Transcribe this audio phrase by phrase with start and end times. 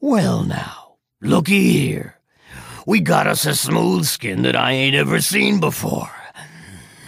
[0.00, 2.20] Well, now, looky here.
[2.86, 6.10] We got us a smooth skin that I ain't ever seen before.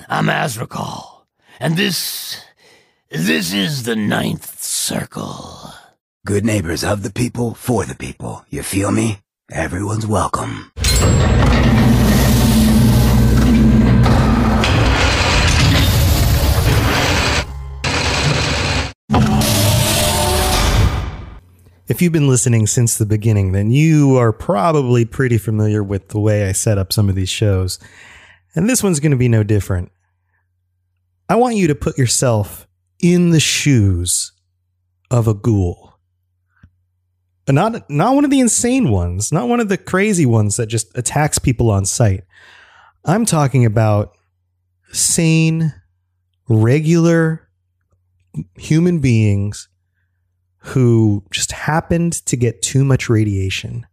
[0.08, 1.26] I'm Azrakal,
[1.60, 2.42] and this.
[3.10, 5.74] this is the ninth circle.
[6.24, 8.44] Good neighbors of the people, for the people.
[8.48, 9.18] You feel me?
[9.50, 10.72] Everyone's welcome.
[21.88, 26.20] If you've been listening since the beginning, then you are probably pretty familiar with the
[26.20, 27.78] way I set up some of these shows.
[28.54, 29.90] And this one's going to be no different.
[31.30, 32.68] I want you to put yourself
[33.00, 34.32] in the shoes
[35.10, 35.98] of a ghoul.
[37.46, 40.66] But Not, not one of the insane ones, not one of the crazy ones that
[40.66, 42.24] just attacks people on sight.
[43.06, 44.14] I'm talking about
[44.92, 45.72] sane,
[46.50, 47.48] regular
[48.56, 49.68] human beings
[50.68, 53.86] who just happened to get too much radiation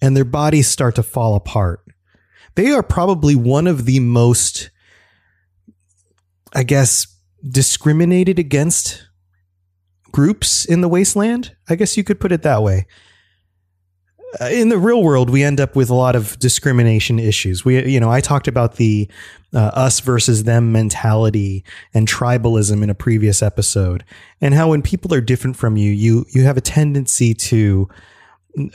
[0.00, 1.80] and their bodies start to fall apart.
[2.56, 4.70] They are probably one of the most,
[6.52, 7.06] I guess,
[7.42, 9.08] discriminated against
[10.12, 11.56] groups in the wasteland.
[11.68, 12.86] I guess you could put it that way.
[14.40, 17.64] Uh, in the real world, we end up with a lot of discrimination issues.
[17.64, 19.08] We, you know, I talked about the
[19.52, 24.04] uh, us versus them mentality and tribalism in a previous episode,
[24.40, 27.88] and how when people are different from you, you you have a tendency to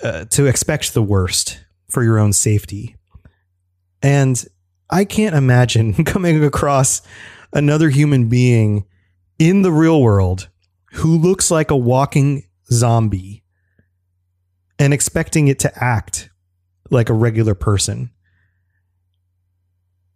[0.03, 1.59] uh, to expect the worst
[1.89, 2.95] for your own safety.
[4.01, 4.45] And
[4.89, 7.01] I can't imagine coming across
[7.51, 8.85] another human being
[9.37, 10.49] in the real world
[10.93, 13.43] who looks like a walking zombie
[14.79, 16.29] and expecting it to act
[16.89, 18.09] like a regular person.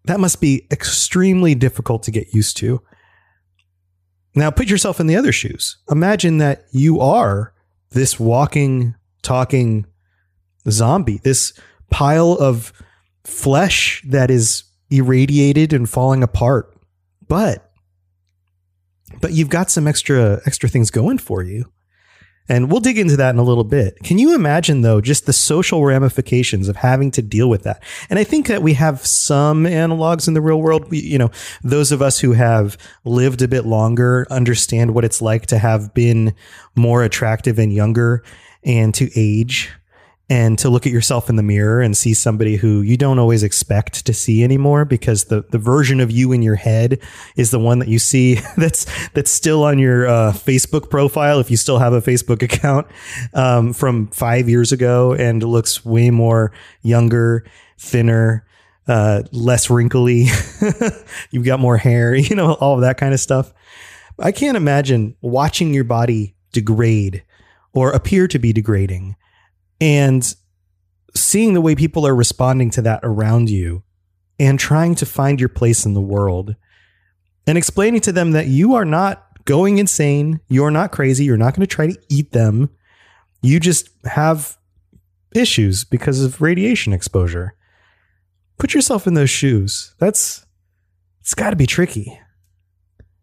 [0.06, 2.82] That must be extremely difficult to get used to.
[4.36, 5.78] Now, put yourself in the other shoes.
[5.92, 7.54] Imagine that you are
[7.92, 9.86] this walking, talking
[10.70, 11.54] zombie, this
[11.90, 12.74] pile of
[13.24, 16.76] flesh that is irradiated and falling apart.
[17.28, 17.70] But
[19.22, 21.72] but you've got some extra extra things going for you.
[22.50, 23.98] And we'll dig into that in a little bit.
[24.04, 27.82] Can you imagine, though, just the social ramifications of having to deal with that?
[28.10, 30.90] And I think that we have some analogs in the real world.
[30.90, 31.32] We, you know,
[31.64, 35.94] those of us who have lived a bit longer understand what it's like to have
[35.94, 36.36] been
[36.76, 38.24] more attractive and younger
[38.66, 39.72] and to age
[40.30, 43.44] and to look at yourself in the mirror and see somebody who you don't always
[43.44, 47.00] expect to see anymore because the, the version of you in your head
[47.36, 51.52] is the one that you see that's that's still on your uh, Facebook profile if
[51.52, 52.88] you still have a Facebook account
[53.34, 57.46] um, from five years ago and looks way more younger,
[57.78, 58.46] thinner,
[58.88, 60.28] uh, less wrinkly.
[61.32, 63.54] You've got more hair, you know, all of that kind of stuff.
[64.20, 67.24] I can't imagine watching your body degrade
[67.74, 69.16] or appear to be degrading
[69.84, 70.34] and
[71.14, 73.84] seeing the way people are responding to that around you
[74.40, 76.56] and trying to find your place in the world
[77.46, 81.54] and explaining to them that you are not going insane, you're not crazy, you're not
[81.54, 82.70] going to try to eat them.
[83.42, 84.58] You just have
[85.36, 87.54] issues because of radiation exposure.
[88.60, 89.94] Put yourself in those shoes.
[90.00, 90.46] That's
[91.20, 92.18] it's got to be tricky.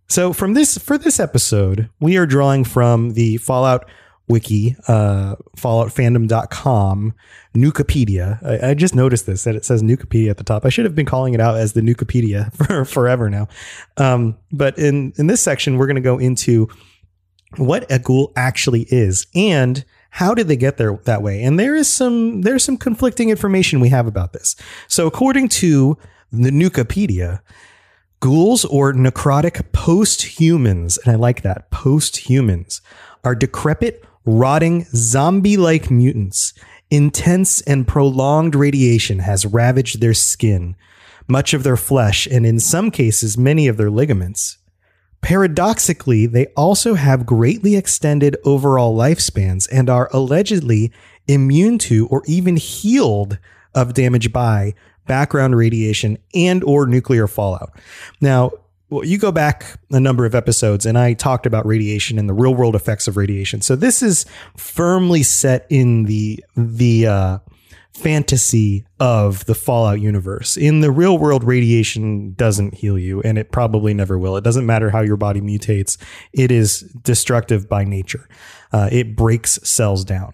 [0.08, 3.88] So from this for this episode, we are drawing from the Fallout
[4.30, 7.14] wiki, uh, falloutfandom.com,
[7.54, 8.42] Nukapedia.
[8.42, 10.64] I, I just noticed this that it says Nukapedia at the top.
[10.64, 13.48] I should have been calling it out as the Nukapedia for forever now.
[13.96, 16.68] Um, but in, in this section, we're going to go into
[17.56, 21.42] what a ghoul actually is and how did they get there that way?
[21.42, 24.56] And there is some there's some conflicting information we have about this.
[24.88, 25.96] So according to
[26.32, 27.40] the Nukapedia,
[28.20, 32.82] ghouls or necrotic post-humans, and I like that, post-humans,
[33.24, 36.52] are decrepit, rotting, zombie-like mutants.
[36.90, 40.74] Intense and prolonged radiation has ravaged their skin,
[41.28, 44.58] much of their flesh, and in some cases, many of their ligaments.
[45.20, 50.92] Paradoxically, they also have greatly extended overall lifespans and are allegedly
[51.28, 53.38] immune to or even healed
[53.74, 54.74] of damage by
[55.06, 57.78] background radiation and or nuclear fallout.
[58.20, 58.50] Now,
[58.90, 62.34] well, you go back a number of episodes and I talked about radiation and the
[62.34, 63.60] real world effects of radiation.
[63.60, 64.26] So this is
[64.56, 67.38] firmly set in the the uh,
[67.92, 70.56] fantasy of the Fallout universe.
[70.56, 74.36] In the real world, radiation doesn't heal you, and it probably never will.
[74.36, 75.96] It doesn't matter how your body mutates,
[76.32, 78.28] it is destructive by nature.
[78.72, 80.32] Uh, it breaks cells down.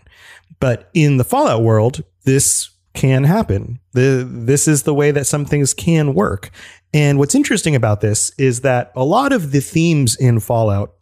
[0.60, 3.78] But in the Fallout world, this can happen.
[3.92, 6.50] The, this is the way that some things can work.
[6.92, 10.94] And what's interesting about this is that a lot of the themes in Fallout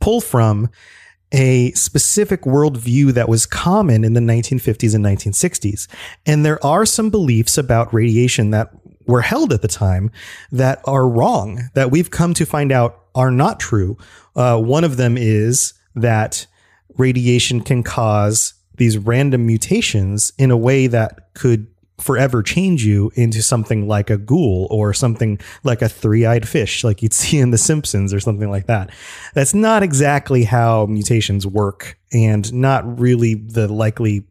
[0.00, 0.70] pull from
[1.32, 5.86] a specific worldview that was common in the 1950s and 1960s.
[6.26, 8.72] And there are some beliefs about radiation that
[9.06, 10.10] were held at the time
[10.50, 13.96] that are wrong, that we've come to find out are not true.
[14.34, 16.46] Uh, one of them is that
[16.96, 21.66] radiation can cause these random mutations in a way that could
[21.98, 27.02] forever change you into something like a ghoul or something like a three-eyed fish like
[27.02, 28.90] you'd see in the simpsons or something like that.
[29.34, 34.24] That's not exactly how mutations work and not really the likely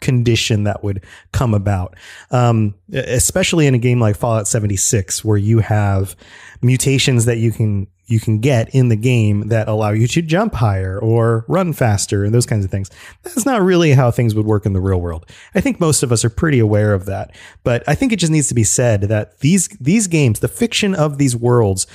[0.00, 1.96] condition that would come about.
[2.30, 6.14] Um, especially in a game like fallout 76 where you have
[6.62, 10.54] mutations that you can you can get in the game that allow you to jump
[10.54, 12.90] higher or run faster and those kinds of things.
[13.22, 15.26] That's not really how things would work in the real world.
[15.54, 17.34] I think most of us are pretty aware of that.
[17.64, 20.94] But I think it just needs to be said that these these games, the fiction
[20.94, 21.86] of these worlds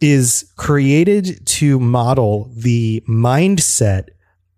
[0.00, 4.08] is created to model the mindset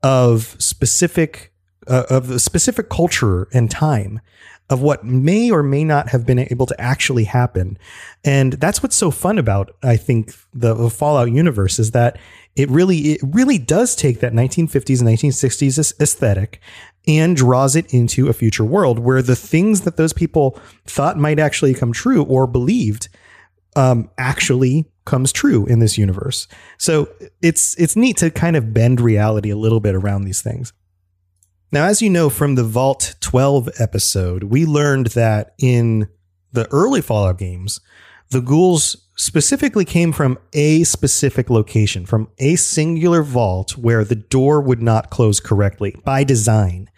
[0.03, 1.53] of specific
[1.87, 4.21] uh, of a specific culture and time
[4.69, 7.79] of what may or may not have been able to actually happen.
[8.25, 12.19] And that's what's so fun about, I think, the, the Fallout universe is that
[12.57, 16.61] it really, it really does take that 1950s and 1960s aesthetic
[17.07, 21.39] and draws it into a future world where the things that those people thought might
[21.39, 23.09] actually come true or believed
[23.77, 26.49] um, actually comes true in this universe.
[26.79, 27.09] So
[27.43, 30.73] it's it's neat to kind of bend reality a little bit around these things.
[31.73, 36.09] Now, as you know from the Vault 12 episode, we learned that in
[36.53, 37.81] the early Fallout games,
[38.31, 44.61] the ghouls specifically came from a specific location, from a singular vault where the door
[44.61, 46.89] would not close correctly by design.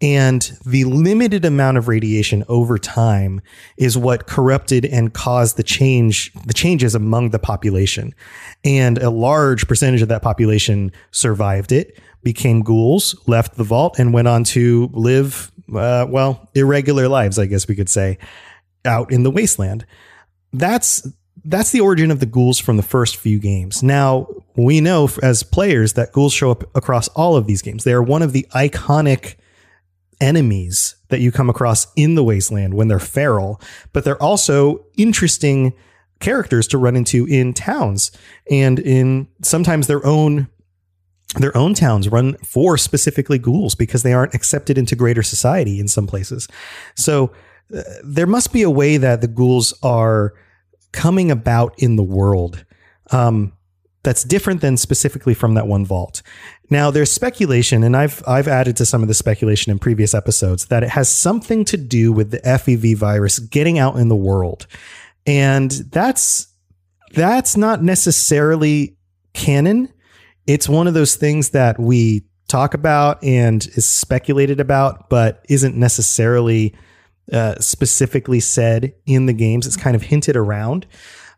[0.00, 3.40] And the limited amount of radiation over time
[3.76, 8.14] is what corrupted and caused the change, the changes among the population.
[8.64, 14.12] And a large percentage of that population survived it became ghouls, left the vault, and
[14.12, 18.18] went on to live, uh, well, irregular lives, I guess we could say,
[18.84, 19.84] out in the wasteland.
[20.52, 21.06] That's
[21.44, 23.82] that's the origin of the ghouls from the first few games.
[23.82, 27.84] Now, we know as players that ghouls show up across all of these games.
[27.84, 29.36] They are one of the iconic
[30.20, 33.60] enemies that you come across in the wasteland when they're feral,
[33.92, 35.72] but they're also interesting
[36.20, 38.10] characters to run into in towns
[38.50, 40.48] and in sometimes their own
[41.36, 45.86] their own towns run for specifically ghouls because they aren't accepted into greater society in
[45.86, 46.48] some places.
[46.94, 47.32] So
[47.76, 50.32] uh, there must be a way that the ghouls are
[50.92, 52.64] coming about in the world
[53.10, 53.52] um,
[54.02, 56.22] that's different than specifically from that one vault.
[56.70, 60.66] Now there's speculation, and I've I've added to some of the speculation in previous episodes
[60.66, 64.66] that it has something to do with the FEV virus getting out in the world,
[65.26, 66.48] and that's
[67.14, 68.96] that's not necessarily
[69.32, 69.92] canon
[70.48, 75.76] it's one of those things that we talk about and is speculated about, but isn't
[75.76, 76.74] necessarily
[77.30, 79.66] uh, specifically said in the games.
[79.66, 80.86] It's kind of hinted around.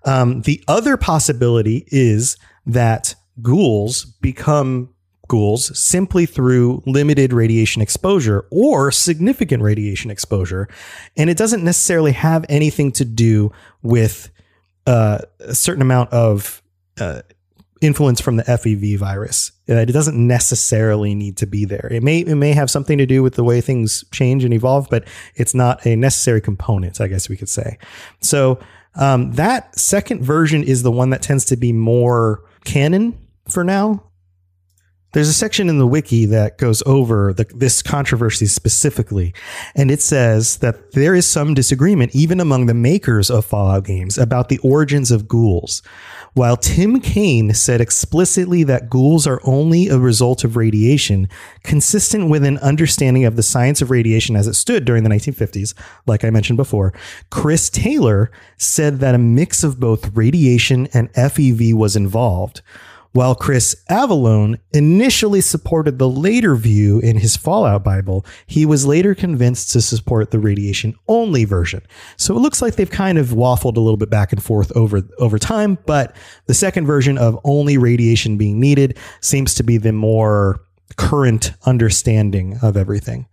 [0.05, 4.95] Um, the other possibility is that ghouls become
[5.31, 10.69] ghouls simply through limited radiation exposure or significant radiation exposure.
[11.17, 14.31] And it doesn't necessarily have anything to do with
[14.87, 16.63] uh, a certain amount of
[17.01, 17.23] uh,
[17.81, 19.53] influence from the FEV virus.
[19.69, 21.89] Uh, It doesn't necessarily need to be there.
[21.91, 24.89] It may it may have something to do with the way things change and evolve,
[24.91, 25.05] but
[25.37, 27.79] it's not a necessary component, I guess we could say.
[28.21, 28.59] So
[28.97, 33.17] um, that second version is the one that tends to be more canon
[33.49, 34.03] for now.
[35.13, 39.35] There's a section in the wiki that goes over the, this controversy specifically,
[39.75, 44.17] and it says that there is some disagreement even among the makers of Fallout games
[44.17, 45.83] about the origins of ghouls.
[46.35, 51.29] While Tim Cain said explicitly that ghouls are only a result of radiation,
[51.65, 55.75] consistent with an understanding of the science of radiation as it stood during the 1950s,
[56.07, 56.95] like I mentioned before,
[57.31, 62.63] Chris Taylor said that a mix of both radiation and FEV was involved.
[63.13, 69.17] While Chris Avellone initially supported the later view in his Fallout Bible, he was later
[69.17, 71.83] convinced to support the radiation only version.
[72.17, 75.03] So it looks like they've kind of waffled a little bit back and forth over
[75.19, 76.15] over time, but
[76.47, 80.61] the second version of only radiation being needed seems to be the more
[80.97, 83.27] current understanding of everything.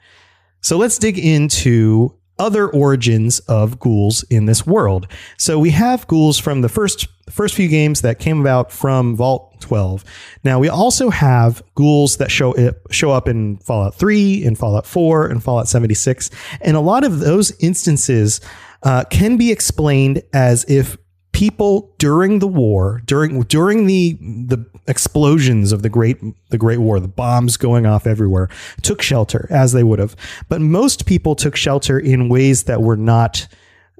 [0.62, 5.08] So let's dig into other origins of ghouls in this world.
[5.38, 9.60] So we have ghouls from the first first few games that came about from Vault
[9.60, 10.06] 12.
[10.44, 14.86] Now we also have ghouls that show up, show up in Fallout 3, in Fallout
[14.86, 16.29] 4, and Fallout 76,
[16.62, 18.39] and a lot of those instances
[18.84, 20.98] uh, can be explained as if
[21.31, 26.17] people during the war, during during the the explosions of the great
[26.50, 28.50] the Great War, the bombs going off everywhere,
[28.81, 30.15] took shelter as they would have.
[30.50, 33.48] But most people took shelter in ways that were not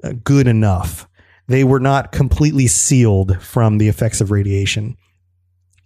[0.04, 1.08] uh, good enough.
[1.48, 4.98] They were not completely sealed from the effects of radiation.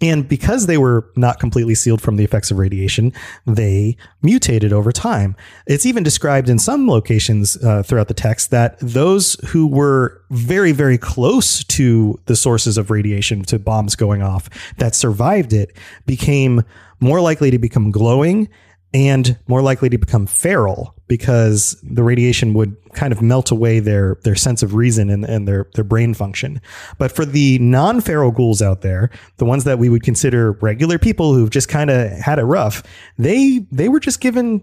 [0.02, 3.14] And because they were not completely sealed from the effects of radiation,
[3.46, 5.36] they mutated over time.
[5.68, 10.72] It's even described in some locations uh, throughout the text that those who were very,
[10.72, 16.64] very close to the sources of radiation, to bombs going off, that survived it, became
[17.00, 18.50] more likely to become glowing
[18.94, 24.18] and more likely to become feral because the radiation would kind of melt away their
[24.24, 26.62] their sense of reason and, and their their brain function.
[26.98, 31.34] But for the non-feral ghouls out there, the ones that we would consider regular people
[31.34, 32.84] who've just kind of had it rough,
[33.18, 34.62] they they were just given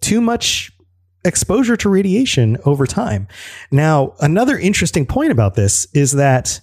[0.00, 0.72] too much
[1.24, 3.28] exposure to radiation over time.
[3.70, 6.60] Now, another interesting point about this is that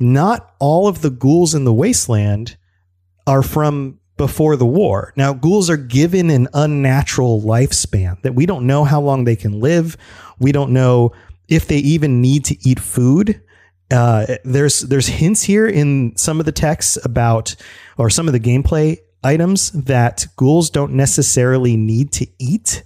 [0.00, 2.56] not all of the ghouls in the wasteland
[3.26, 5.14] are from before the war.
[5.16, 9.60] Now, ghouls are given an unnatural lifespan that we don't know how long they can
[9.60, 9.96] live.
[10.38, 11.12] We don't know
[11.48, 13.40] if they even need to eat food.
[13.90, 17.56] Uh, there's there's hints here in some of the texts about
[17.96, 22.82] or some of the gameplay items that ghouls don't necessarily need to eat,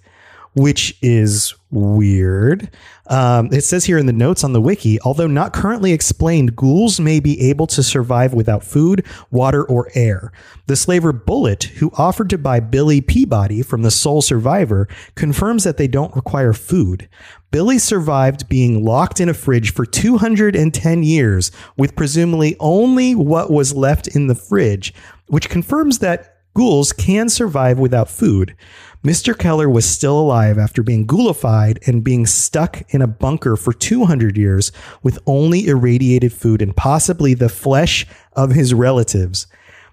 [0.55, 2.71] which is weird.
[3.09, 7.01] Um, it says here in the notes on the wiki, although not currently explained, ghouls
[7.01, 10.33] may be able to survive without food, water, or air.
[10.67, 15.79] The slaver Bullet, who offered to buy Billy Peabody from the sole survivor, confirms that
[15.79, 17.09] they don't require food.
[17.51, 23.75] Billy survived being locked in a fridge for 210 years with presumably only what was
[23.75, 24.95] left in the fridge,
[25.27, 28.55] which confirms that ghouls can survive without food.
[29.05, 29.37] Mr.
[29.37, 34.37] Keller was still alive after being ghoulified and being stuck in a bunker for 200
[34.37, 34.71] years
[35.03, 39.49] with only irradiated food and possibly the flesh of his relatives.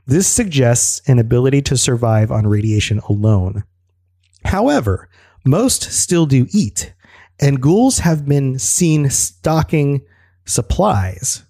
[0.06, 3.64] This suggests an ability to survive on radiation alone.
[4.46, 5.10] However,
[5.44, 6.94] most still do eat,
[7.40, 10.02] and ghouls have been seen stocking
[10.46, 11.44] supplies,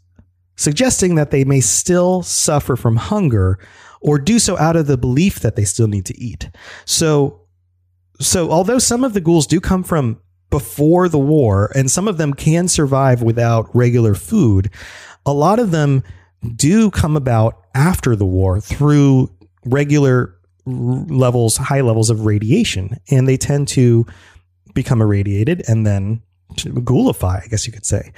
[0.55, 3.59] suggesting that they may still suffer from hunger
[4.01, 6.49] or do so out of the belief that they still need to eat.
[6.85, 7.38] So,
[8.19, 12.17] so although some of the ghouls do come from before the war and some of
[12.17, 14.69] them can survive without regular food,
[15.25, 16.03] a lot of them
[16.55, 19.29] do come about after the war through
[19.65, 20.35] regular
[20.65, 24.05] levels, high levels of radiation, and they tend to
[24.73, 26.21] become irradiated and then
[26.55, 28.11] ghoulify, I guess you could say.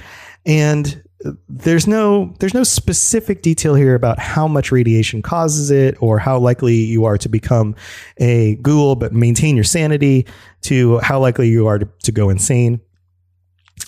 [0.46, 1.03] And
[1.50, 6.38] there's no there's no specific detail here about how much radiation causes it or how
[6.38, 7.75] likely you are to become
[8.18, 10.25] a ghoul but maintain your sanity
[10.62, 12.80] to how likely you are to, to go insane.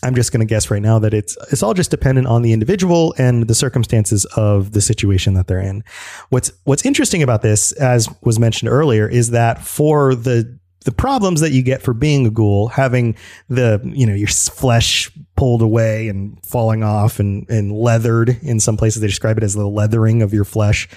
[0.02, 2.52] I'm just going to guess right now that it's it's all just dependent on the
[2.52, 5.84] individual and the circumstances of the situation that they're in.
[6.30, 11.42] What's what's interesting about this, as was mentioned earlier, is that for the the problems
[11.42, 13.16] that you get for being a ghoul, having
[13.50, 18.78] the you know your flesh pulled away and falling off and and leathered in some
[18.78, 20.88] places they describe it as the leathering of your flesh.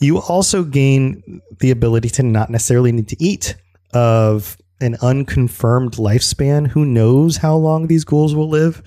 [0.00, 3.56] You also gain the ability to not necessarily need to eat
[3.92, 6.68] of an unconfirmed lifespan.
[6.68, 8.82] Who knows how long these ghouls will live?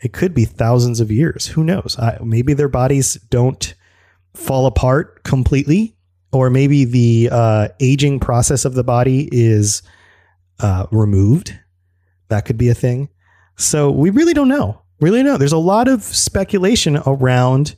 [0.00, 1.48] It could be thousands of years.
[1.48, 1.96] Who knows?
[1.98, 3.74] I, maybe their bodies don't
[4.34, 5.96] fall apart completely,
[6.34, 9.82] or maybe the uh, aging process of the body is
[10.60, 11.58] uh, removed.
[12.28, 13.08] That could be a thing.
[13.56, 14.80] So we really don't know.
[15.00, 15.38] Really don't know.
[15.38, 17.76] There's a lot of speculation around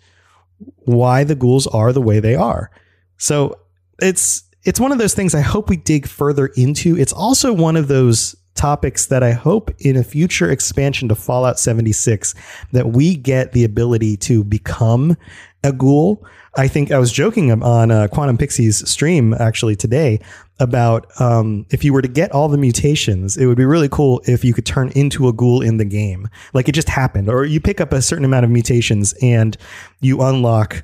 [0.79, 2.71] why the ghouls are the way they are.
[3.19, 3.59] So
[4.01, 6.97] it's it's one of those things I hope we dig further into.
[6.97, 11.59] It's also one of those topics that I hope in a future expansion to Fallout
[11.59, 12.35] 76
[12.73, 15.17] that we get the ability to become
[15.63, 16.25] a ghoul.
[16.57, 20.21] I think I was joking on uh, Quantum Pixies stream actually today
[20.59, 24.23] about um, if you were to get all the mutations, it would be really cool
[24.25, 26.29] if you could turn into a ghoul in the game.
[26.55, 29.57] Like it just happened, or you pick up a certain amount of mutations and
[30.01, 30.83] you unlock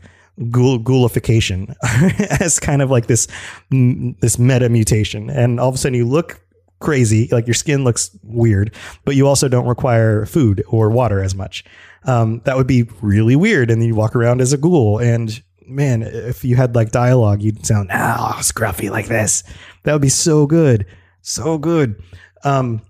[0.50, 1.75] ghoul, ghoulification
[2.41, 3.29] as kind of like this
[3.71, 6.41] this meta mutation, and all of a sudden you look
[6.83, 8.75] crazy, like your skin looks weird,
[9.05, 11.65] but you also don't require food or water as much.
[12.05, 15.43] Um, that would be really weird, and then you walk around as a ghoul and
[15.67, 19.43] man, if you had like dialogue, you'd sound ah scruffy like this.
[19.85, 20.87] That would be so good,
[21.23, 22.03] so good.
[22.45, 22.83] Um,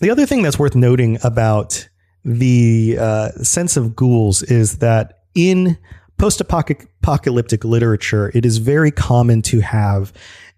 [0.00, 1.88] the other thing that's worth noting about
[2.24, 5.78] the uh, sense of ghouls is that in
[6.18, 10.12] post-apocalyptic literature, it is very common to have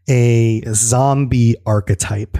[0.08, 2.38] a zombie archetype.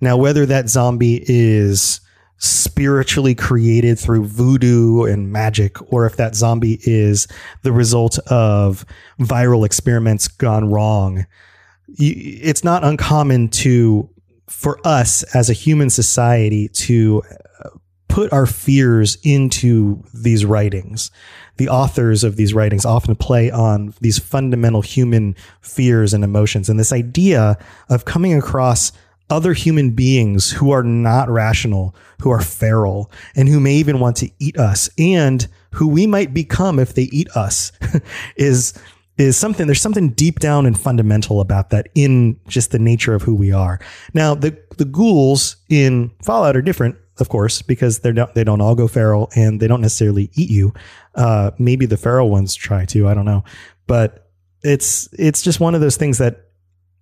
[0.00, 2.00] Now, whether that zombie is
[2.38, 7.26] spiritually created through voodoo and magic, or if that zombie is
[7.62, 8.84] the result of
[9.18, 11.26] viral experiments gone wrong.
[11.98, 14.10] It's not uncommon to,
[14.48, 17.22] for us as a human society, to
[17.64, 17.70] uh,
[18.08, 21.10] put our fears into these writings.
[21.56, 26.68] The authors of these writings often play on these fundamental human fears and emotions.
[26.68, 27.56] And this idea
[27.88, 28.92] of coming across
[29.30, 34.16] other human beings who are not rational, who are feral, and who may even want
[34.16, 37.72] to eat us, and who we might become if they eat us,
[38.36, 38.74] is
[39.18, 39.66] is something.
[39.66, 43.52] There's something deep down and fundamental about that in just the nature of who we
[43.52, 43.80] are.
[44.14, 48.60] Now, the the ghouls in Fallout are different, of course, because they're not, they don't
[48.60, 50.72] all go feral and they don't necessarily eat you.
[51.14, 53.08] Uh, maybe the feral ones try to.
[53.08, 53.44] I don't know,
[53.86, 54.30] but
[54.62, 56.45] it's it's just one of those things that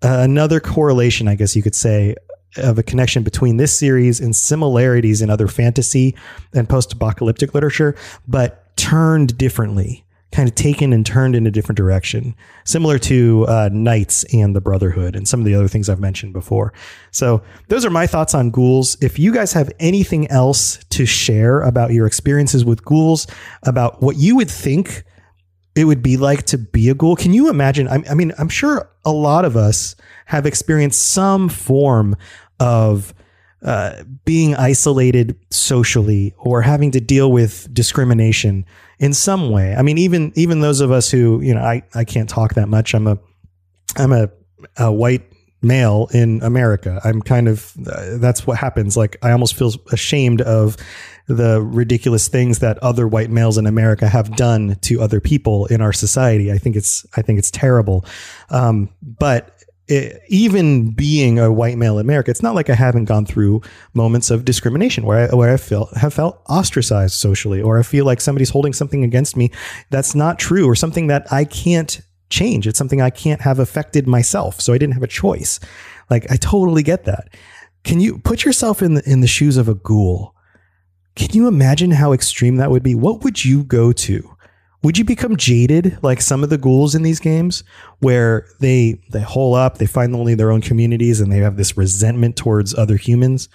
[0.05, 2.15] another correlation, I guess you could say,
[2.57, 6.15] of a connection between this series and similarities in other fantasy
[6.53, 7.97] and post-apocalyptic literature,
[8.29, 13.71] but turned differently, kind of taken and turned in a different direction, similar to uh,
[13.73, 16.73] Knights and the Brotherhood and some of the other things I've mentioned before.
[17.11, 18.97] So those are my thoughts on ghouls.
[19.01, 23.27] If you guys have anything else to share about your experiences with ghouls,
[23.65, 25.05] about what you would think
[25.75, 27.17] it would be like to be a ghoul.
[27.17, 27.89] Can you imagine?
[27.89, 32.17] I, I mean, I'm sure a lot of us have experienced some form
[32.61, 33.13] of
[33.63, 38.65] uh, being isolated socially or having to deal with discrimination
[38.99, 39.75] in some way.
[39.75, 42.69] I mean, even even those of us who you know, I I can't talk that
[42.69, 42.95] much.
[42.95, 43.19] I'm a
[43.97, 44.29] I'm a,
[44.77, 45.23] a white
[45.65, 47.01] male in America.
[47.05, 48.97] I'm kind of uh, that's what happens.
[48.97, 50.77] Like I almost feel ashamed of
[51.27, 55.81] the ridiculous things that other white males in America have done to other people in
[55.81, 56.53] our society.
[56.53, 58.05] I think it's I think it's terrible.
[58.51, 59.51] Um, but
[59.87, 63.63] it, even being a white male in America, it's not like I haven't gone through
[63.93, 68.21] moments of discrimination where I, where I have felt ostracized socially, or I feel like
[68.21, 69.51] somebody's holding something against me
[69.91, 72.01] that's not true, or something that I can't
[72.35, 72.67] change.
[72.67, 75.61] It's something I can't have affected myself, so I didn't have a choice.
[76.11, 77.29] Like I totally get that.
[77.85, 80.35] Can you put yourself in the in the shoes of a ghoul?
[81.17, 82.95] Can you imagine how extreme that would be?
[82.95, 84.31] What would you go to?
[84.83, 87.65] Would you become jaded like some of the ghouls in these games
[88.01, 91.77] where they they hole up, they find only their own communities and they have this
[91.77, 93.49] resentment towards other humans?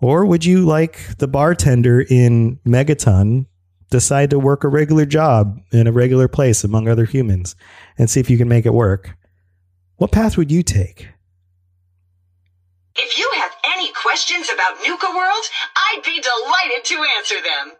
[0.00, 3.46] Or would you like the bartender in Megaton
[3.90, 7.54] decide to work a regular job in a regular place among other humans
[7.98, 9.16] and see if you can make it work?
[9.96, 11.08] What path would you take?
[12.96, 15.44] If you have any questions about Nuka World,
[15.76, 17.72] I'd be delighted to answer them.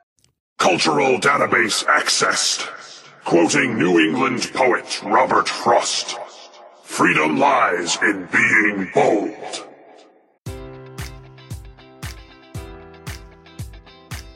[0.58, 2.70] Cultural database accessed.
[3.24, 6.18] Quoting New England poet Robert Frost.
[6.82, 9.66] Freedom lies in being bold.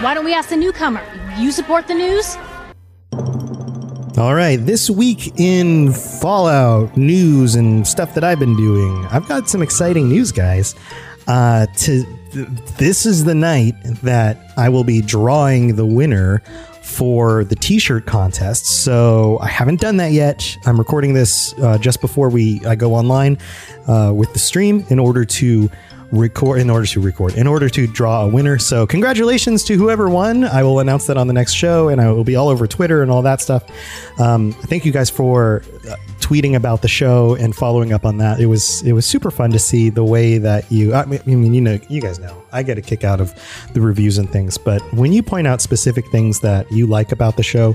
[0.00, 1.00] Why don't we ask the newcomer?
[1.38, 2.36] You support the news?
[4.18, 9.48] All right, this week in Fallout news and stuff that I've been doing, I've got
[9.48, 10.74] some exciting news, guys.
[11.28, 16.40] Uh, to th- this is the night that I will be drawing the winner
[16.82, 18.66] for the T-shirt contest.
[18.66, 20.58] So I haven't done that yet.
[20.66, 23.38] I'm recording this uh, just before we I go online
[23.86, 25.70] uh, with the stream in order to
[26.12, 28.58] record in order to record in order to draw a winner.
[28.58, 30.44] So congratulations to whoever won.
[30.44, 33.02] I will announce that on the next show and i will be all over twitter
[33.02, 33.64] and all that stuff.
[34.20, 38.40] Um, thank you guys for uh, tweeting about the show and following up on that.
[38.40, 41.60] It was it was super fun to see the way that you i mean you
[41.60, 43.34] know you guys know i get a kick out of
[43.72, 47.36] the reviews and things but when you point out specific things that you like about
[47.36, 47.74] the show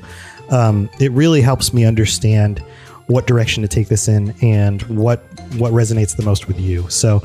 [0.50, 2.64] um, it really helps me understand
[3.10, 5.20] what direction to take this in and what
[5.58, 6.88] what resonates the most with you.
[6.90, 7.24] So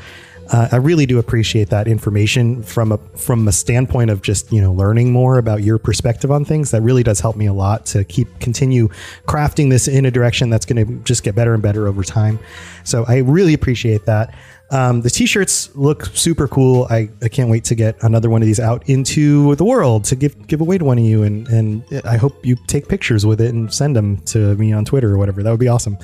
[0.50, 4.60] uh, I really do appreciate that information from a from a standpoint of just you
[4.60, 6.70] know learning more about your perspective on things.
[6.70, 8.88] That really does help me a lot to keep continue
[9.26, 12.38] crafting this in a direction that's going to just get better and better over time.
[12.84, 14.34] So I really appreciate that.
[14.70, 16.86] Um, the t-shirts look super cool.
[16.90, 20.16] I, I can't wait to get another one of these out into the world to
[20.16, 23.40] give give away to one of you, and and I hope you take pictures with
[23.40, 25.42] it and send them to me on Twitter or whatever.
[25.42, 25.96] That would be awesome.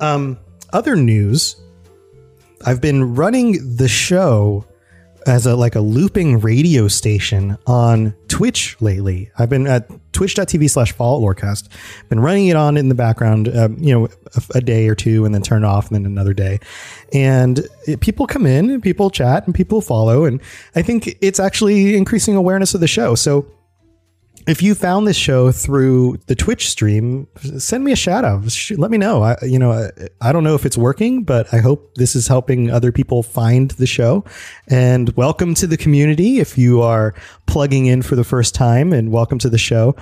[0.00, 0.38] Um,
[0.72, 1.56] other news
[2.64, 4.64] I've been running the show
[5.26, 9.30] as a like a looping radio station on Twitch lately.
[9.38, 11.68] I've been at twitch.tv slash Fallout Lorecast.
[12.08, 15.24] Been running it on in the background, um, you know, a, a, day or two
[15.24, 16.60] and then turn off and then another day.
[17.12, 20.24] And it, people come in and people chat and people follow.
[20.24, 20.40] And
[20.74, 23.14] I think it's actually increasing awareness of the show.
[23.14, 23.46] So
[24.48, 28.44] if you found this show through the Twitch stream, send me a shout out.
[28.78, 29.22] Let me know.
[29.22, 29.90] I, you know,
[30.22, 33.72] I don't know if it's working, but I hope this is helping other people find
[33.72, 34.24] the show.
[34.66, 39.12] And welcome to the community if you are plugging in for the first time, and
[39.12, 39.94] welcome to the show.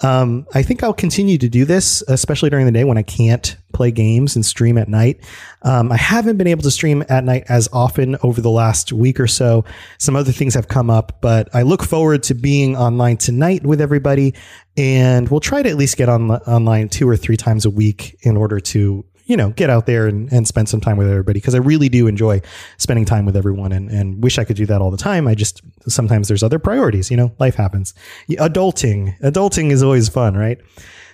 [0.00, 3.56] Um, I think I'll continue to do this, especially during the day when I can't
[3.72, 5.20] play games and stream at night.
[5.62, 9.18] Um, I haven't been able to stream at night as often over the last week
[9.20, 9.64] or so.
[9.98, 13.80] Some other things have come up, but I look forward to being online tonight with
[13.80, 14.34] everybody.
[14.76, 18.16] And we'll try to at least get on online two or three times a week
[18.22, 21.38] in order to you know, get out there and, and spend some time with everybody
[21.38, 22.40] because I really do enjoy
[22.78, 25.28] spending time with everyone and, and wish I could do that all the time.
[25.28, 27.92] I just sometimes there's other priorities, you know, life happens.
[28.30, 30.58] Adulting, adulting is always fun, right?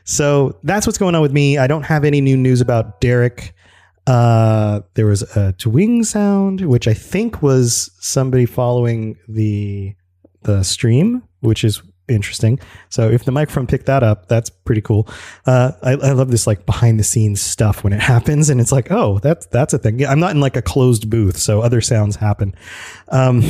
[0.05, 1.59] So that's what's going on with me.
[1.59, 3.53] I don't have any new news about Derek.
[4.07, 9.95] Uh, there was a twing sound, which I think was somebody following the
[10.43, 12.59] the stream, which is interesting.
[12.89, 15.09] So if the microphone picked that up, that's pretty cool.
[15.47, 18.73] Uh, I, I, love this like behind the scenes stuff when it happens, and it's
[18.73, 20.05] like, oh, that's that's a thing.
[20.07, 22.55] I'm not in like a closed booth, so other sounds happen.
[23.09, 23.43] Um,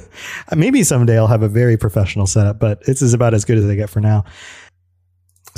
[0.56, 3.66] maybe someday I'll have a very professional setup, but this is about as good as
[3.66, 4.24] I get for now.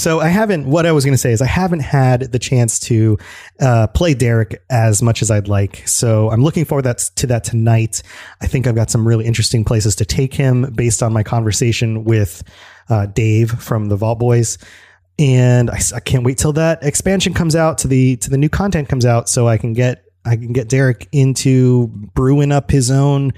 [0.01, 0.65] So I haven't.
[0.65, 3.19] What I was going to say is I haven't had the chance to
[3.61, 5.87] uh, play Derek as much as I'd like.
[5.87, 8.03] So I'm looking forward that, to that tonight.
[8.41, 12.05] I think I've got some really interesting places to take him based on my conversation
[12.05, 12.43] with
[12.89, 14.57] uh, Dave from the Vault Boys.
[15.19, 18.49] And I, I can't wait till that expansion comes out to the to the new
[18.49, 22.91] content comes out so I can get I can get Derek into brewing up his
[22.91, 23.35] own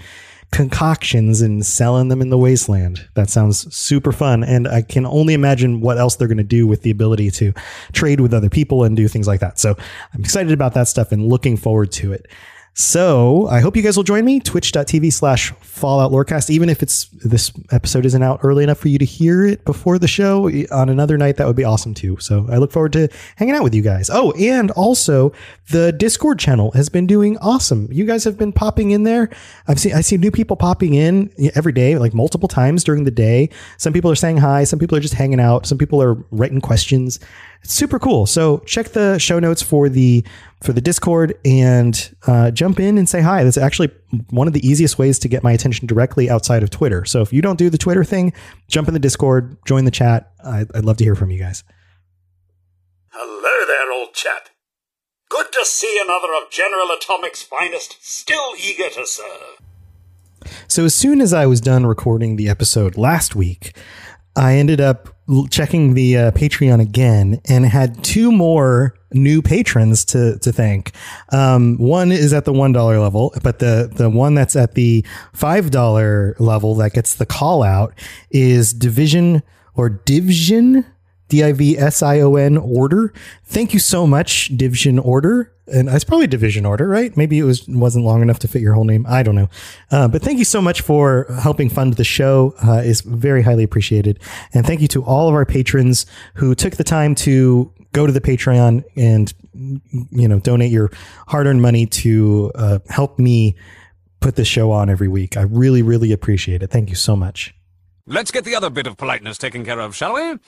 [0.52, 3.08] concoctions and selling them in the wasteland.
[3.14, 4.44] That sounds super fun.
[4.44, 7.52] And I can only imagine what else they're going to do with the ability to
[7.92, 9.58] trade with other people and do things like that.
[9.58, 9.74] So
[10.14, 12.28] I'm excited about that stuff and looking forward to it.
[12.74, 16.48] So I hope you guys will join me, twitch.tv slash Fallout Lorecast.
[16.48, 19.98] Even if it's this episode isn't out early enough for you to hear it before
[19.98, 22.16] the show on another night, that would be awesome too.
[22.18, 24.08] So I look forward to hanging out with you guys.
[24.10, 25.32] Oh, and also
[25.70, 27.88] the Discord channel has been doing awesome.
[27.90, 29.28] You guys have been popping in there.
[29.68, 33.10] I've seen I see new people popping in every day, like multiple times during the
[33.10, 33.50] day.
[33.76, 36.62] Some people are saying hi, some people are just hanging out, some people are writing
[36.62, 37.20] questions.
[37.62, 38.26] It's super cool.
[38.26, 40.24] So check the show notes for the
[40.62, 43.44] for the Discord and uh, jump in and say hi.
[43.44, 43.90] That's actually
[44.30, 47.04] one of the easiest ways to get my attention directly outside of Twitter.
[47.04, 48.32] So if you don't do the Twitter thing,
[48.68, 50.32] jump in the Discord, join the chat.
[50.44, 51.64] I, I'd love to hear from you guys.
[53.08, 54.48] Hello there, old chap.
[55.28, 59.58] Good to see another of General Atomic's finest, still eager to serve.
[60.68, 63.76] So as soon as I was done recording the episode last week,
[64.36, 65.08] I ended up
[65.50, 70.92] checking the uh, Patreon again and had two more new patrons to to thank.
[71.30, 75.04] Um, one is at the one dollar level, but the the one that's at the
[75.32, 77.94] five dollar level that gets the call out
[78.30, 79.42] is Division
[79.74, 80.86] or Division
[81.28, 83.12] D I V S I O N order.
[83.44, 85.50] Thank you so much, Division Order.
[85.72, 87.16] And it's probably Division Order, right?
[87.16, 89.06] Maybe it was wasn't long enough to fit your whole name.
[89.08, 89.48] I don't know.
[89.90, 92.54] Uh, but thank you so much for helping fund the show.
[92.62, 94.18] Uh, is very highly appreciated.
[94.52, 98.12] And thank you to all of our patrons who took the time to go to
[98.12, 99.32] the Patreon and
[100.10, 100.90] you know donate your
[101.28, 103.54] hard-earned money to uh, help me
[104.20, 105.36] put this show on every week.
[105.36, 106.70] I really, really appreciate it.
[106.70, 107.54] Thank you so much.
[108.06, 110.38] Let's get the other bit of politeness taken care of, shall we?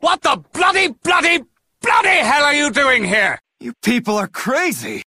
[0.00, 1.44] What the bloody, bloody,
[1.80, 3.38] bloody hell are you doing here?
[3.60, 5.02] You people are crazy.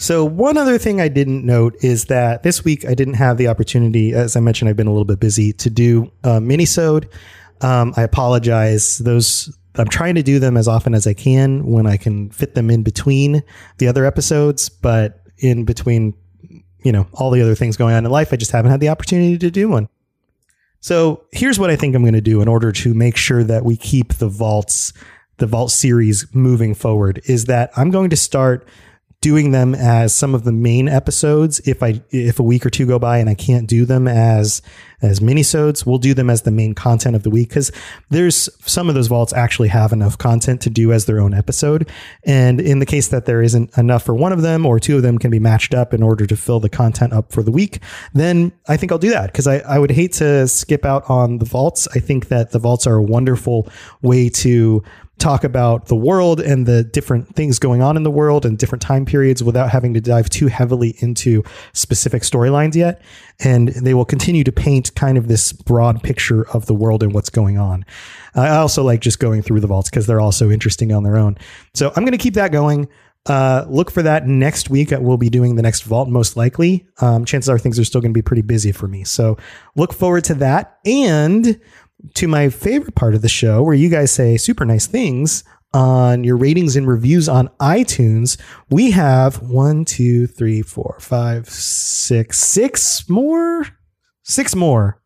[0.00, 3.48] So one other thing I didn't note is that this week I didn't have the
[3.48, 7.10] opportunity, as I mentioned, I've been a little bit busy to do a minisode.
[7.60, 8.98] Um, I apologize.
[8.98, 12.54] Those I'm trying to do them as often as I can when I can fit
[12.54, 13.42] them in between
[13.78, 16.14] the other episodes, but in between,
[16.84, 18.88] you know, all the other things going on in life, I just haven't had the
[18.88, 19.88] opportunity to do one.
[20.80, 23.64] So here's what I think I'm going to do in order to make sure that
[23.64, 24.92] we keep the vaults,
[25.38, 28.66] the vault series moving forward is that I'm going to start
[29.20, 31.60] doing them as some of the main episodes.
[31.60, 34.62] If I if a week or two go by and I can't do them as
[35.00, 37.70] as minisodes, we'll do them as the main content of the week because
[38.10, 41.88] there's some of those vaults actually have enough content to do as their own episode.
[42.24, 45.02] And in the case that there isn't enough for one of them or two of
[45.02, 47.80] them can be matched up in order to fill the content up for the week,
[48.12, 51.38] then I think I'll do that because I, I would hate to skip out on
[51.38, 51.86] the vaults.
[51.94, 53.68] I think that the vaults are a wonderful
[54.02, 54.82] way to
[55.18, 58.82] talk about the world and the different things going on in the world and different
[58.82, 63.02] time periods without having to dive too heavily into specific storylines yet.
[63.40, 67.12] And they will continue to paint kind of this broad picture of the world and
[67.12, 67.84] what's going on.
[68.34, 71.36] I also like just going through the vaults because they're also interesting on their own.
[71.74, 72.88] So I'm going to keep that going.
[73.26, 74.90] Uh, look for that next week.
[74.90, 76.88] We'll be doing the next vault most likely.
[77.00, 79.04] Um, chances are things are still going to be pretty busy for me.
[79.04, 79.36] So
[79.76, 80.78] look forward to that.
[80.86, 81.60] And
[82.14, 86.24] to my favorite part of the show where you guys say super nice things on
[86.24, 88.40] your ratings and reviews on iTunes.
[88.70, 93.66] We have one, two, three, four, five, six, six more,
[94.22, 95.00] six more,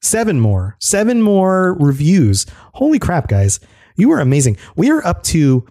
[0.00, 2.46] seven more, seven more reviews.
[2.74, 3.60] Holy crap, guys.
[3.96, 4.56] You are amazing.
[4.74, 5.66] We are up to,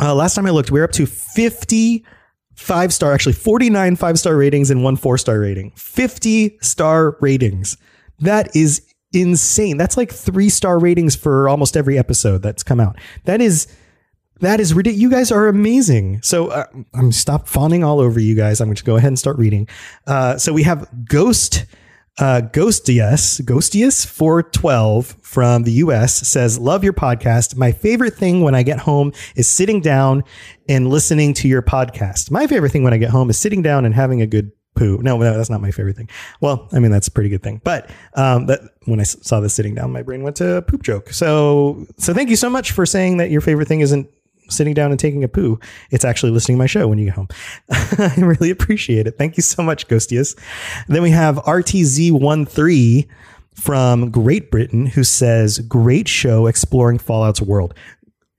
[0.00, 2.04] uh, last time I looked, we are up to 50
[2.54, 5.72] five star, actually 49 five star ratings and one four star rating.
[5.76, 7.76] 50 star ratings.
[8.20, 8.82] That is
[9.14, 9.76] insane.
[9.76, 12.98] That's like three star ratings for almost every episode that's come out.
[13.24, 13.66] That is
[14.40, 15.00] that is ridiculous.
[15.00, 16.20] You guys are amazing.
[16.22, 18.60] So uh, I'm stop fawning all over you guys.
[18.60, 19.68] I'm going to go ahead and start reading.
[20.06, 21.66] Uh, so we have Ghost.
[22.16, 27.56] Uh, Ghostius, Ghostius 412 from the US says, Love your podcast.
[27.56, 30.22] My favorite thing when I get home is sitting down
[30.68, 32.30] and listening to your podcast.
[32.30, 34.98] My favorite thing when I get home is sitting down and having a good poo.
[35.02, 36.08] No, that's not my favorite thing.
[36.40, 37.60] Well, I mean, that's a pretty good thing.
[37.64, 40.82] But um, that when I saw this sitting down, my brain went to a poop
[40.82, 41.10] joke.
[41.10, 44.08] So, so thank you so much for saying that your favorite thing isn't
[44.50, 45.58] sitting down and taking a poo.
[45.90, 47.28] It's actually listening to my show when you get home.
[47.70, 49.16] I really appreciate it.
[49.16, 50.38] Thank you so much, Ghostius.
[50.88, 53.08] Then we have RTZ13
[53.54, 57.74] from Great Britain who says, Great show exploring Fallout's world.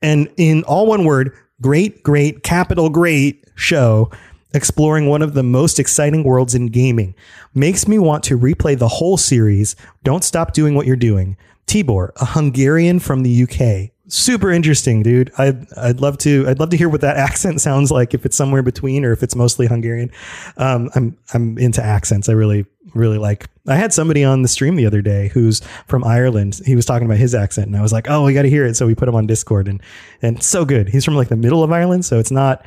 [0.02, 4.10] And in all one word, great, great, capital great show
[4.56, 7.14] exploring one of the most exciting worlds in gaming.
[7.54, 9.76] Makes me want to replay the whole series.
[10.02, 11.36] Don't stop doing what you're doing.
[11.66, 13.92] Tibor, a Hungarian from the UK.
[14.08, 15.32] Super interesting, dude.
[15.36, 18.36] I'd, I'd love to I'd love to hear what that accent sounds like if it's
[18.36, 20.10] somewhere between or if it's mostly Hungarian.
[20.56, 22.28] Um, I'm I'm into accents.
[22.28, 23.46] I really really like.
[23.66, 26.60] I had somebody on the stream the other day who's from Ireland.
[26.64, 28.64] He was talking about his accent, and I was like, "Oh, we got to hear
[28.64, 29.82] it." So we put him on Discord, and
[30.22, 30.88] and so good.
[30.88, 32.64] He's from like the middle of Ireland, so it's not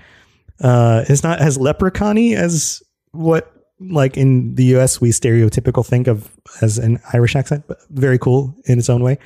[0.62, 6.30] Uh, it's not as leprechauny as what like in the US we stereotypical think of
[6.62, 9.18] as an Irish accent, but very cool in its own way.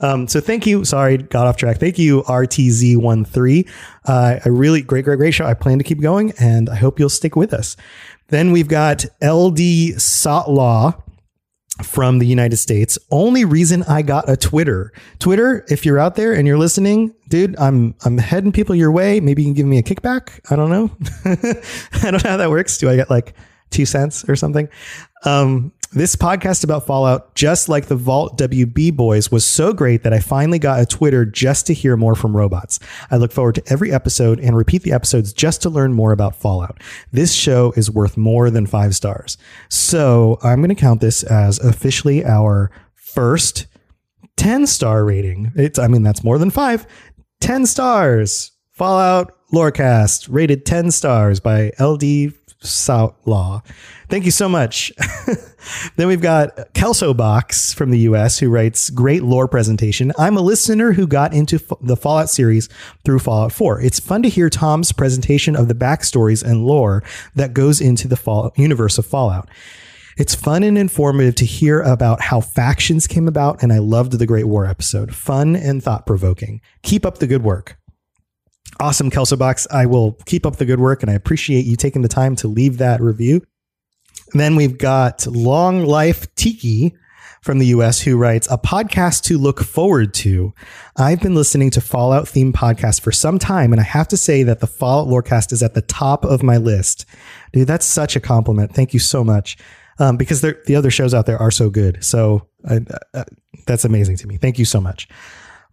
[0.00, 0.84] Um, so thank you.
[0.84, 1.78] Sorry, got off track.
[1.78, 3.68] Thank you, RTZ13.
[4.04, 5.46] Uh, a really great, great, great show.
[5.46, 7.76] I plan to keep going and I hope you'll stick with us.
[8.28, 11.02] Then we've got LD Sotlaw
[11.82, 12.98] from the United States.
[13.10, 14.92] Only reason I got a Twitter.
[15.18, 19.20] Twitter, if you're out there and you're listening, dude, I'm I'm heading people your way.
[19.20, 20.40] Maybe you can give me a kickback.
[20.50, 20.90] I don't know.
[22.04, 22.78] I don't know how that works.
[22.78, 23.34] Do I get like
[23.70, 24.68] two cents or something?
[25.24, 30.12] Um, this podcast about Fallout, just like the Vault WB boys, was so great that
[30.12, 32.80] I finally got a Twitter just to hear more from robots.
[33.10, 36.34] I look forward to every episode and repeat the episodes just to learn more about
[36.34, 36.80] Fallout.
[37.12, 39.36] This show is worth more than five stars.
[39.68, 43.66] So I'm going to count this as officially our first
[44.36, 45.52] 10 star rating.
[45.54, 46.86] It's, I mean, that's more than five.
[47.40, 48.52] 10 stars.
[48.70, 52.32] Fallout Lorecast rated 10 stars by LD
[53.26, 53.62] Law.
[54.12, 54.92] Thank you so much.
[55.96, 60.12] then we've got Kelso Box from the US who writes great lore presentation.
[60.18, 62.68] I'm a listener who got into f- the Fallout series
[63.06, 63.80] through Fallout 4.
[63.80, 67.02] It's fun to hear Tom's presentation of the backstories and lore
[67.36, 69.48] that goes into the fall- universe of Fallout.
[70.18, 74.26] It's fun and informative to hear about how factions came about, and I loved the
[74.26, 75.14] Great War episode.
[75.14, 76.60] Fun and thought provoking.
[76.82, 77.78] Keep up the good work.
[78.78, 79.66] Awesome, Kelso Box.
[79.70, 82.48] I will keep up the good work and I appreciate you taking the time to
[82.48, 83.40] leave that review.
[84.34, 86.94] Then we've got Long Life Tiki
[87.42, 90.54] from the US who writes a podcast to look forward to.
[90.96, 94.44] I've been listening to Fallout themed podcasts for some time, and I have to say
[94.44, 97.04] that the Fallout Lorecast is at the top of my list.
[97.52, 98.74] Dude, that's such a compliment.
[98.74, 99.58] Thank you so much.
[99.98, 102.02] Um, because the other shows out there are so good.
[102.02, 102.80] So uh,
[103.12, 103.24] uh,
[103.66, 104.36] that's amazing to me.
[104.36, 105.06] Thank you so much.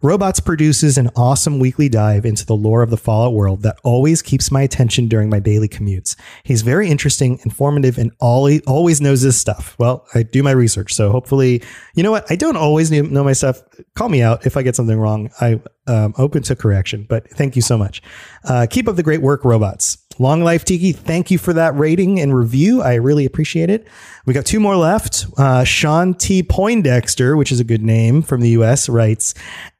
[0.02, 4.22] Robots produces an awesome weekly dive into the lore of the Fallout world that always
[4.22, 6.16] keeps my attention during my daily commutes.
[6.42, 9.76] He's very interesting, informative, and always knows his stuff.
[9.78, 11.62] Well, I do my research, so hopefully,
[11.94, 12.24] you know what?
[12.30, 13.62] I don't always know my stuff.
[13.94, 15.30] Call me out if I get something wrong.
[15.38, 18.00] I um, open to correction, but thank you so much.
[18.44, 19.98] Uh, keep up the great work, robots.
[20.18, 22.82] Long Life Tiki, thank you for that rating and review.
[22.82, 23.88] I really appreciate it.
[24.26, 25.26] We got two more left.
[25.38, 26.42] Uh, Sean T.
[26.42, 29.34] Poindexter, which is a good name from the US, writes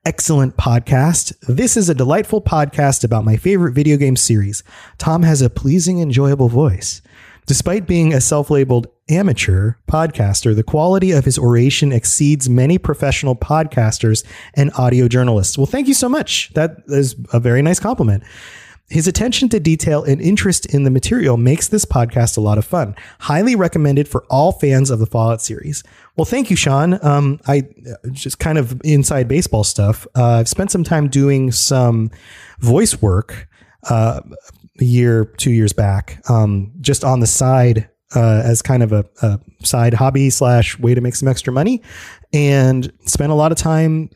[0.06, 1.34] Excellent podcast.
[1.46, 4.64] This is a delightful podcast about my favorite video game series.
[4.96, 7.02] Tom has a pleasing, enjoyable voice.
[7.44, 13.36] Despite being a self labeled amateur podcaster, the quality of his oration exceeds many professional
[13.36, 15.58] podcasters and audio journalists.
[15.58, 16.50] Well, thank you so much.
[16.54, 18.22] That is a very nice compliment.
[18.90, 22.64] His attention to detail and interest in the material makes this podcast a lot of
[22.64, 22.96] fun.
[23.20, 25.84] Highly recommended for all fans of the Fallout series.
[26.16, 26.98] Well, thank you, Sean.
[27.04, 27.68] Um, I
[28.10, 30.08] just kind of inside baseball stuff.
[30.16, 32.10] Uh, I've spent some time doing some
[32.58, 33.48] voice work
[33.88, 34.22] uh,
[34.80, 39.04] a year, two years back, um, just on the side uh, as kind of a,
[39.22, 41.80] a, side hobby slash way to make some extra money,
[42.32, 44.10] and spent a lot of time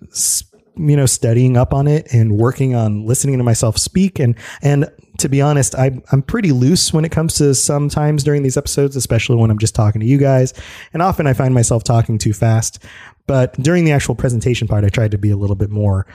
[0.76, 4.18] you know studying up on it and working on listening to myself speak.
[4.18, 8.42] And and to be honest I, i'm pretty loose when it comes to sometimes during
[8.42, 10.52] these episodes especially when i'm just talking to you guys.
[10.92, 12.82] And often i find myself talking too fast.
[13.26, 16.06] But during the actual presentation part i tried to be a little bit more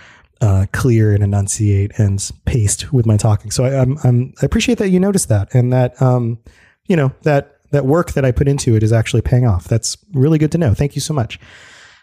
[0.41, 3.51] uh, clear and enunciate and paced with my talking.
[3.51, 6.39] So I, I'm, I'm i appreciate that you noticed that and that um
[6.85, 9.65] you know that that work that i put into it is actually paying off.
[9.65, 10.73] That's really good to know.
[10.73, 11.39] Thank you so much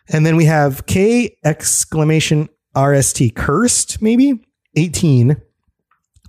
[0.08, 4.44] and then we have K exclamation RST cursed, maybe
[4.76, 5.40] 18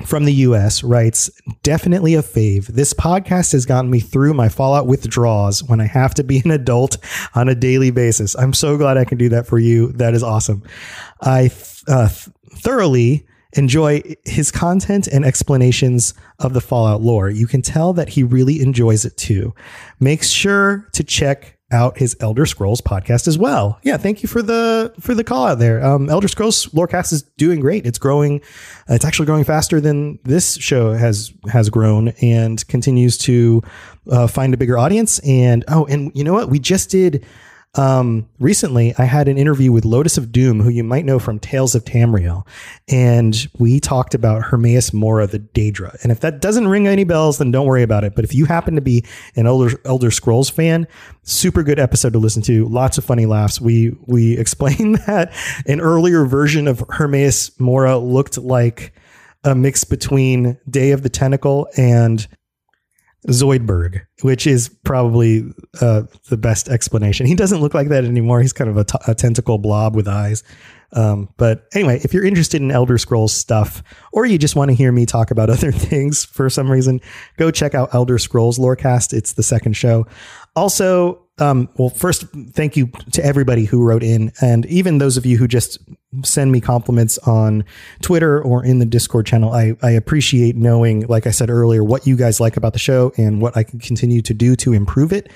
[0.06, 1.30] from the US writes,
[1.64, 2.68] definitely a fave.
[2.68, 6.52] This podcast has gotten me through my Fallout withdrawals when I have to be an
[6.52, 6.98] adult
[7.34, 8.36] on a daily basis.
[8.36, 9.92] I'm so glad I can do that for you.
[9.94, 10.64] That is awesome.
[11.22, 11.52] I
[11.88, 12.10] uh,
[12.54, 17.30] thoroughly enjoy his content and explanations of the Fallout lore.
[17.30, 19.56] You can tell that he really enjoys it too.
[20.00, 23.80] Make sure to check out his Elder Scrolls podcast as well.
[23.84, 25.84] Yeah, thank you for the for the call out there.
[25.84, 27.86] Um, Elder Scrolls Lorecast is doing great.
[27.86, 28.42] It's growing.
[28.88, 33.62] It's actually growing faster than this show has has grown and continues to
[34.10, 35.20] uh, find a bigger audience.
[35.20, 36.50] And oh, and you know what?
[36.50, 37.26] We just did
[37.78, 41.38] um, recently, I had an interview with Lotus of Doom, who you might know from
[41.38, 42.46] Tales of Tamriel,
[42.88, 45.96] and we talked about Hermaeus Mora, the Daedra.
[46.02, 48.16] And if that doesn't ring any bells, then don't worry about it.
[48.16, 50.88] But if you happen to be an Elder, Elder Scrolls fan,
[51.22, 52.66] super good episode to listen to.
[52.68, 53.62] Lots of funny laughs.
[53.62, 55.32] We we explain that
[55.68, 58.94] an earlier version of Hermaeus Mora looked like
[59.44, 62.28] a mix between Day of the Tentacle and
[63.28, 65.44] Zoidberg, which is probably
[65.82, 67.26] uh, the best explanation.
[67.26, 68.42] He doesn't look like that anymore.
[68.42, 70.44] He's kind of a, t- a tentacle blob with eyes.
[70.94, 74.76] Um, but anyway, if you're interested in Elder Scrolls stuff, or you just want to
[74.76, 77.02] hear me talk about other things for some reason,
[77.38, 79.14] go check out Elder Scrolls Lorecast.
[79.14, 80.08] It's the second show.
[80.56, 85.26] Also, um, well, first, thank you to everybody who wrote in, and even those of
[85.26, 85.78] you who just
[86.24, 87.66] send me compliments on
[88.02, 89.52] Twitter or in the Discord channel.
[89.52, 93.12] I, I appreciate knowing, like I said earlier, what you guys like about the show
[93.18, 95.30] and what I can continue to do to improve it.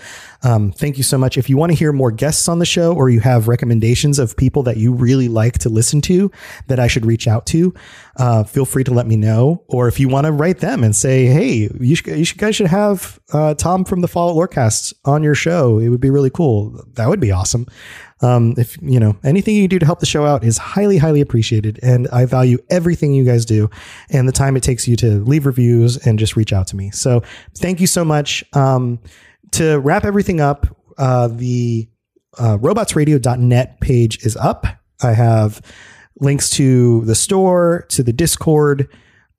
[0.44, 1.38] Um, thank you so much.
[1.38, 4.38] If you want to hear more guests on the show or you have recommendations of
[4.38, 6.32] people that you really like to listen to
[6.68, 7.74] that I should reach out to,
[8.16, 9.64] uh, feel free to let me know.
[9.68, 13.20] Or if you want to write them and say, hey, you, you guys should have
[13.34, 15.80] uh, Tom from the Fallout Lorecast on your show.
[15.80, 16.82] It would be really cool.
[16.94, 17.68] That would be awesome.
[18.22, 21.22] Um, if you know anything you do to help the show out is highly, highly
[21.22, 23.70] appreciated, and I value everything you guys do
[24.10, 26.92] and the time it takes you to leave reviews and just reach out to me.
[26.92, 27.24] So
[27.56, 28.44] thank you so much.
[28.54, 29.00] Um,
[29.52, 30.68] to wrap everything up,
[30.98, 31.90] uh, the
[32.38, 34.66] uh, robotsradio.net page is up.
[35.02, 35.62] I have
[36.20, 38.88] links to the store, to the Discord,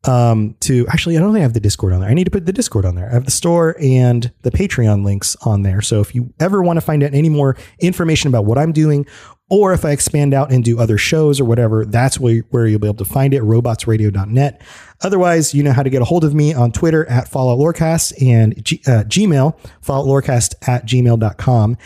[0.05, 2.11] um, to actually, I don't think I have the Discord on there.
[2.11, 3.09] I need to put the Discord on there.
[3.09, 5.80] I have the store and the Patreon links on there.
[5.80, 9.07] So if you ever want to find out any more information about what I'm doing,
[9.48, 12.80] or if I expand out and do other shows or whatever, that's where, where you'll
[12.80, 14.62] be able to find it, robotsradio.net.
[15.03, 18.14] Otherwise, you know how to get a hold of me on Twitter at Fallout Lorecast
[18.22, 21.76] and G, uh, Gmail, falloutlorecast at gmail.com.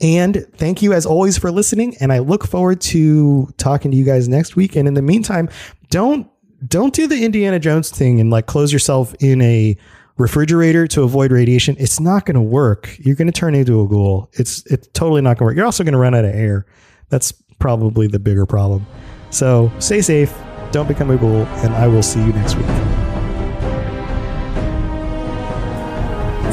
[0.00, 1.96] And thank you as always for listening.
[1.98, 4.76] And I look forward to talking to you guys next week.
[4.76, 5.48] And in the meantime,
[5.90, 6.30] don't
[6.66, 9.76] don't do the Indiana Jones thing and like close yourself in a
[10.16, 11.76] refrigerator to avoid radiation.
[11.78, 12.96] It's not going to work.
[12.98, 14.30] You're going to turn into a ghoul.
[14.32, 15.56] It's it's totally not going to work.
[15.56, 16.66] You're also going to run out of air.
[17.08, 18.86] That's probably the bigger problem.
[19.30, 20.34] So stay safe.
[20.72, 22.66] Don't become a ghoul, and I will see you next week.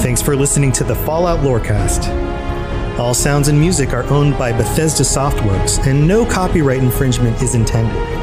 [0.01, 2.09] Thanks for listening to the Fallout Lorecast.
[2.99, 8.22] All sounds and music are owned by Bethesda Softworks, and no copyright infringement is intended.